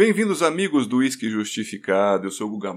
[0.00, 2.26] Bem-vindos, amigos do Whisky Justificado.
[2.26, 2.72] Eu sou o Guga.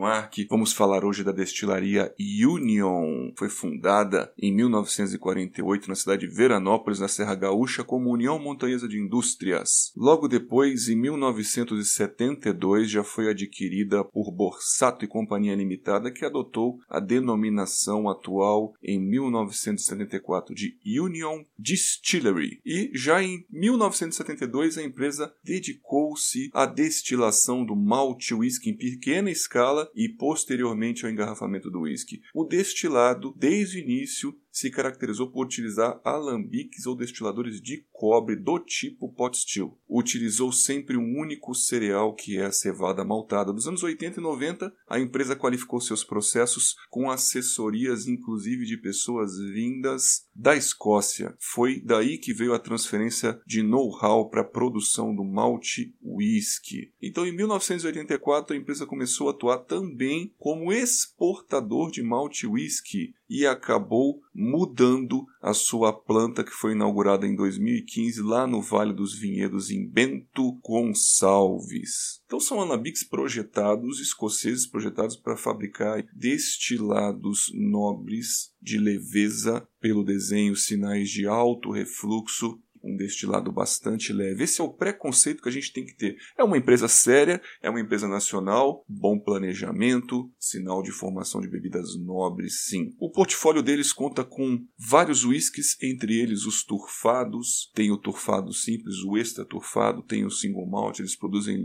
[0.50, 3.32] Vamos falar hoje da destilaria Union.
[3.38, 9.00] Foi fundada em 1948 na cidade de Veranópolis, na Serra Gaúcha, como União Montanhesa de
[9.00, 9.94] Indústrias.
[9.96, 17.00] Logo depois, em 1972, já foi adquirida por Borsato e Companhia Limitada, que adotou a
[17.00, 22.60] denominação atual em 1974 de Union Distillery.
[22.66, 29.30] E já em 1972, a empresa dedicou-se à destilaria destilação do malte whisky em pequena
[29.30, 32.22] escala e posteriormente ao engarrafamento do whisky.
[32.34, 38.60] O destilado, desde o início, se caracterizou por utilizar alambiques ou destiladores de cobre do
[38.60, 39.80] tipo pot still.
[39.90, 43.52] Utilizou sempre um único cereal que é a cevada maltada.
[43.52, 49.40] Dos anos 80 e 90, a empresa qualificou seus processos com assessorias inclusive de pessoas
[49.40, 51.36] vindas da Escócia.
[51.40, 56.92] Foi daí que veio a transferência de know-how para a produção do malte whisky.
[57.02, 63.48] Então, em 1984, a empresa começou a atuar também como exportador de malte whisky e
[63.48, 69.72] acabou mudando a sua planta que foi inaugurada em 2015 lá no Vale dos Vinhedos
[69.72, 72.22] em Bento Gonçalves.
[72.26, 81.10] Então são alambiques projetados, escoceses projetados para fabricar destilados nobres de leveza pelo desenho, sinais
[81.10, 84.44] de alto refluxo um destilado bastante leve.
[84.44, 86.18] Esse é o preconceito que a gente tem que ter.
[86.38, 91.98] É uma empresa séria, é uma empresa nacional, bom planejamento, sinal de formação de bebidas
[91.98, 92.94] nobres, sim.
[93.00, 98.98] O portfólio deles conta com vários whiskies, entre eles os turfados, tem o turfado simples,
[99.06, 101.58] o extra turfado, tem o single malt, eles produzem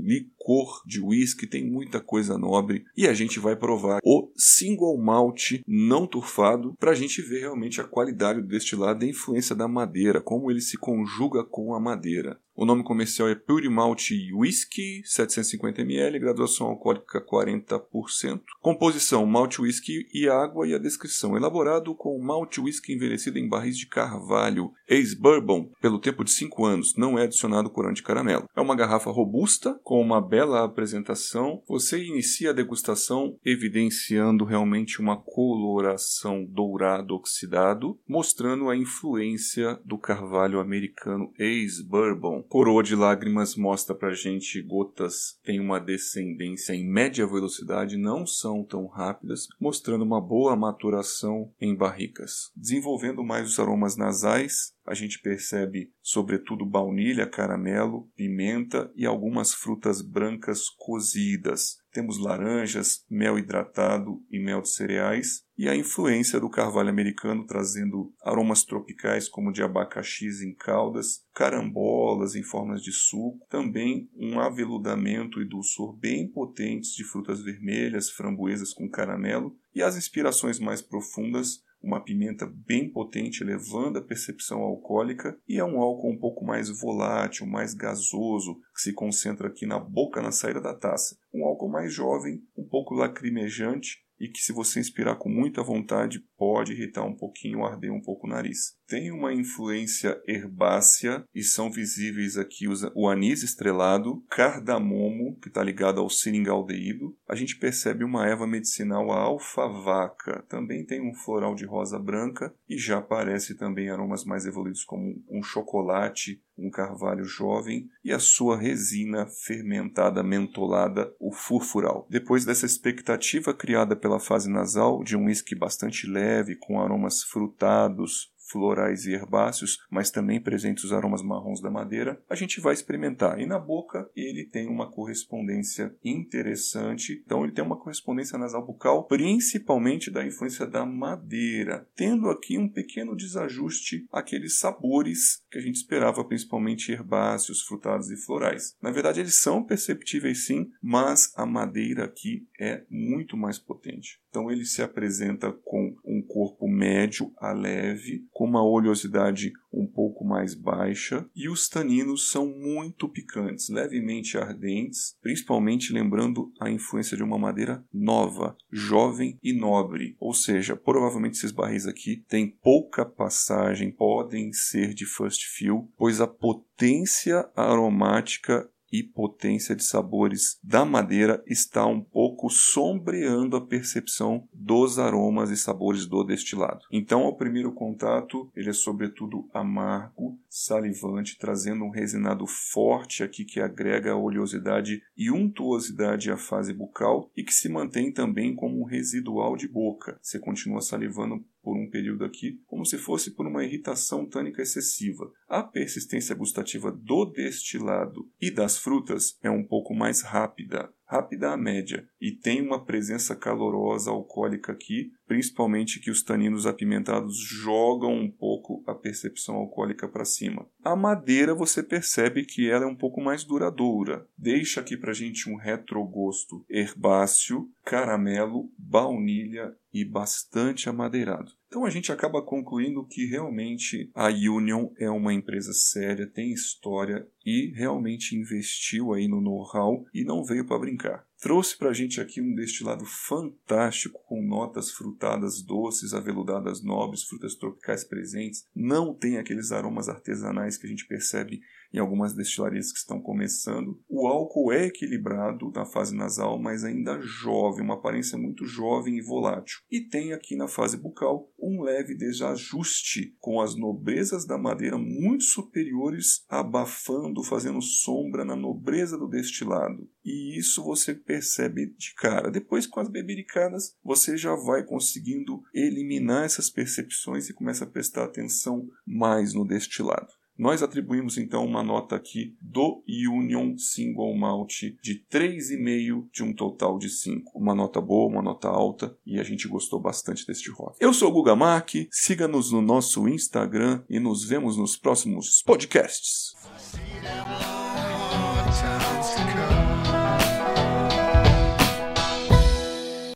[0.49, 5.61] licor de whisky, tem muita coisa nobre e a gente vai provar o single malt
[5.67, 9.69] não turfado para a gente ver realmente a qualidade do destilado e a influência da
[9.69, 12.41] madeira, como ele se conjuga com a madeira.
[12.61, 18.41] O nome comercial é Pure Malt Whisky, 750ml, graduação alcoólica 40%.
[18.61, 23.79] Composição: malte whisky e água e a descrição: elaborado com malte whisky envelhecido em barris
[23.79, 28.49] de carvalho, ex-bourbon, pelo tempo de 5 anos, não é adicionado corante caramelo.
[28.57, 31.63] É uma garrafa robusta, com uma bela apresentação.
[31.69, 40.59] Você inicia a degustação evidenciando realmente uma coloração dourado oxidado, mostrando a influência do carvalho
[40.59, 47.99] americano ex-bourbon Coroa de Lágrimas mostra pra gente gotas têm uma descendência em média velocidade,
[47.99, 52.51] não são tão rápidas, mostrando uma boa maturação em barricas.
[52.57, 60.01] Desenvolvendo mais os aromas nasais, a gente percebe sobretudo baunilha, caramelo, pimenta e algumas frutas
[60.01, 61.77] brancas cozidas.
[61.99, 68.15] Temos laranjas, mel hidratado e mel de cereais, e a influência do carvalho americano trazendo
[68.23, 75.43] aromas tropicais como de abacaxis em caldas, carambolas em formas de suco, também um aveludamento
[75.43, 81.65] e dulçor bem potentes de frutas vermelhas, framboesas com caramelo, e as inspirações mais profundas
[81.83, 86.69] uma pimenta bem potente, elevando a percepção alcoólica, e é um álcool um pouco mais
[86.69, 91.17] volátil, mais gasoso, que se concentra aqui na boca, na saída da taça.
[91.33, 96.21] Um álcool mais jovem, um pouco lacrimejante, e que se você inspirar com muita vontade
[96.49, 98.75] pode irritar um pouquinho, arder um pouco o nariz.
[98.87, 102.65] Tem uma influência herbácea e são visíveis aqui
[102.95, 107.15] o anis estrelado, cardamomo, que está ligado ao seringaldeído.
[107.29, 110.43] A gente percebe uma erva medicinal, a alfavaca.
[110.49, 115.23] Também tem um floral de rosa branca e já aparece também aromas mais evoluídos como
[115.31, 122.07] um chocolate, um carvalho jovem e a sua resina fermentada mentolada, o furfural.
[122.11, 128.33] Depois dessa expectativa criada pela fase nasal de um whisky bastante leve, com aromas frutados,
[128.51, 133.39] florais e herbáceos, mas também presentes os aromas marrons da madeira, a gente vai experimentar.
[133.39, 137.23] E na boca ele tem uma correspondência interessante.
[137.25, 142.69] Então ele tem uma correspondência nasal bucal, principalmente da influência da madeira, tendo aqui um
[142.69, 148.77] pequeno desajuste aqueles sabores que a gente esperava, principalmente herbáceos, frutados e florais.
[148.83, 154.21] Na verdade, eles são perceptíveis sim, mas a madeira aqui é muito mais potente.
[154.31, 155.97] Então ele se apresenta com
[156.39, 162.47] corpo médio a leve, com uma oleosidade um pouco mais baixa, e os taninos são
[162.47, 170.15] muito picantes, levemente ardentes, principalmente lembrando a influência de uma madeira nova, jovem e nobre.
[170.21, 176.21] Ou seja, provavelmente esses barris aqui têm pouca passagem, podem ser de first fill, pois
[176.21, 184.47] a potência aromática e potência de sabores da madeira está um pouco sombreando a percepção
[184.53, 186.85] dos aromas e sabores do destilado.
[186.91, 193.61] Então, ao primeiro contato, ele é sobretudo amargo, salivante, trazendo um resinado forte aqui que
[193.61, 199.57] agrega oleosidade e untuosidade à fase bucal e que se mantém também como um residual
[199.57, 200.19] de boca.
[200.23, 205.31] Você continua salivando por um período aqui, como se fosse por uma irritação tânica excessiva.
[205.47, 211.57] A persistência gustativa do destilado e das frutas é um pouco mais rápida, rápida à
[211.57, 218.31] média, e tem uma presença calorosa alcoólica aqui, principalmente que os taninos apimentados jogam um
[218.31, 220.67] pouco a percepção alcoólica para cima.
[220.83, 225.49] A madeira você percebe que ela é um pouco mais duradoura, deixa aqui para gente
[225.51, 231.53] um retrogosto herbáceo, caramelo, baunilha e bastante amadeirado.
[231.67, 237.27] Então a gente acaba concluindo que realmente a Union é uma empresa séria, tem história
[237.45, 241.27] e realmente investiu aí no know-how e não veio para brincar.
[241.41, 247.55] Trouxe para a gente aqui um destilado fantástico com notas frutadas doces, aveludadas nobres, frutas
[247.55, 248.67] tropicais presentes.
[248.75, 251.61] Não tem aqueles aromas artesanais que a gente percebe
[251.93, 254.01] em algumas destilarias que estão começando.
[254.09, 259.23] O álcool é equilibrado na fase nasal, mas ainda jovem, uma aparência muito jovem e
[259.23, 259.79] volátil.
[259.91, 265.45] E tem aqui na fase bucal um leve desajuste com as nobrezas da madeira muito
[265.45, 270.09] superiores, abafando, fazendo sombra na nobreza do destilado.
[270.25, 272.51] E isso você percebe de cara.
[272.51, 278.25] Depois, com as bebericadas, você já vai conseguindo eliminar essas percepções e começa a prestar
[278.25, 280.38] atenção mais no destilado.
[280.59, 286.99] Nós atribuímos então uma nota aqui do Union Single Malt de 3,5 de um total
[286.99, 287.57] de 5.
[287.57, 290.97] Uma nota boa, uma nota alta e a gente gostou bastante deste rótulo.
[290.99, 296.57] Eu sou o Guga Mark, siga-nos no nosso Instagram e nos vemos nos próximos podcasts.